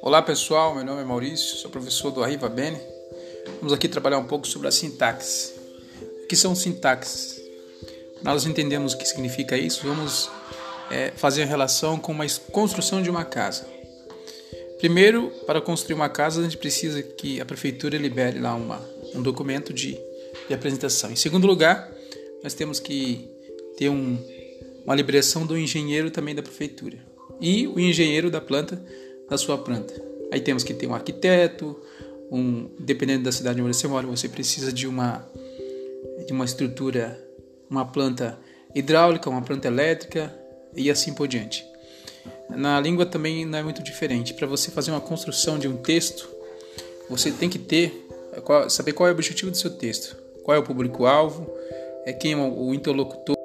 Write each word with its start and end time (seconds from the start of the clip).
Olá 0.00 0.22
pessoal, 0.22 0.76
meu 0.76 0.84
nome 0.84 1.02
é 1.02 1.04
Maurício, 1.04 1.56
sou 1.56 1.70
professor 1.70 2.12
do 2.12 2.22
Arriva 2.22 2.48
Bene. 2.48 2.78
Vamos 3.56 3.72
aqui 3.72 3.88
trabalhar 3.88 4.18
um 4.18 4.24
pouco 4.24 4.46
sobre 4.46 4.68
a 4.68 4.70
sintaxe. 4.70 5.52
O 6.22 6.26
que 6.28 6.36
são 6.36 6.54
sintaxes? 6.54 7.40
Nós 8.22 8.46
entendemos 8.46 8.92
o 8.92 8.98
que 8.98 9.04
significa 9.04 9.58
isso, 9.58 9.86
vamos 9.86 10.30
é, 10.88 11.10
fazer 11.16 11.46
relação 11.46 11.98
com 11.98 12.12
uma 12.12 12.24
construção 12.52 13.02
de 13.02 13.10
uma 13.10 13.24
casa. 13.24 13.66
Primeiro, 14.78 15.32
para 15.44 15.60
construir 15.60 15.94
uma 15.94 16.08
casa, 16.08 16.40
a 16.40 16.44
gente 16.44 16.56
precisa 16.56 17.02
que 17.02 17.40
a 17.40 17.44
prefeitura 17.44 17.98
libere 17.98 18.38
lá 18.38 18.54
uma, 18.54 18.80
um 19.16 19.20
documento 19.20 19.72
de, 19.72 19.98
de 20.46 20.54
apresentação. 20.54 21.10
Em 21.10 21.16
segundo 21.16 21.46
lugar, 21.46 21.92
nós 22.44 22.54
temos 22.54 22.78
que 22.78 23.28
ter 23.76 23.88
um, 23.88 24.16
uma 24.84 24.94
liberação 24.94 25.44
do 25.44 25.58
engenheiro 25.58 26.08
também 26.08 26.36
da 26.36 26.42
prefeitura 26.42 26.98
e 27.40 27.66
o 27.66 27.78
engenheiro 27.78 28.30
da 28.30 28.40
planta 28.40 28.80
da 29.28 29.36
sua 29.36 29.58
planta. 29.58 29.94
Aí 30.32 30.40
temos 30.40 30.62
que 30.62 30.74
ter 30.74 30.86
um 30.86 30.94
arquiteto, 30.94 31.76
um, 32.30 32.68
dependendo 32.78 33.24
da 33.24 33.32
cidade 33.32 33.60
onde 33.60 33.76
você 33.76 33.88
mora, 33.88 34.06
você 34.06 34.28
precisa 34.28 34.72
de 34.72 34.86
uma 34.86 35.26
de 36.26 36.32
uma 36.32 36.44
estrutura, 36.44 37.18
uma 37.70 37.84
planta 37.84 38.38
hidráulica, 38.74 39.30
uma 39.30 39.40
planta 39.40 39.66
elétrica 39.66 40.34
e 40.74 40.90
assim 40.90 41.14
por 41.14 41.26
diante. 41.26 41.64
Na 42.50 42.80
língua 42.80 43.06
também 43.06 43.46
não 43.46 43.58
é 43.58 43.62
muito 43.62 43.82
diferente. 43.82 44.34
Para 44.34 44.46
você 44.46 44.70
fazer 44.70 44.90
uma 44.90 45.00
construção 45.00 45.58
de 45.58 45.68
um 45.68 45.76
texto, 45.76 46.28
você 47.08 47.30
tem 47.30 47.48
que 47.48 47.58
ter 47.58 48.06
saber 48.68 48.92
qual 48.92 49.08
é 49.08 49.10
o 49.10 49.14
objetivo 49.14 49.50
do 49.50 49.56
seu 49.56 49.70
texto, 49.70 50.16
qual 50.44 50.56
é 50.56 50.60
o 50.60 50.62
público-alvo, 50.62 51.50
é 52.04 52.12
quem 52.12 52.32
é 52.32 52.36
o 52.36 52.74
interlocutor 52.74 53.37